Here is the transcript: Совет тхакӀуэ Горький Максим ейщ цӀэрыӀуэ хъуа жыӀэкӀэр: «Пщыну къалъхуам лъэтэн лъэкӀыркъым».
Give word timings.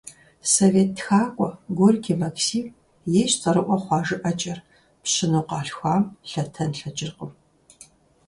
Совет 0.53 0.89
тхакӀуэ 0.97 1.49
Горький 1.79 2.17
Максим 2.23 2.65
ейщ 3.19 3.31
цӀэрыӀуэ 3.41 3.77
хъуа 3.83 3.99
жыӀэкӀэр: 4.07 4.59
«Пщыну 5.03 5.43
къалъхуам 5.49 6.03
лъэтэн 6.29 6.71
лъэкӀыркъым». 6.79 7.31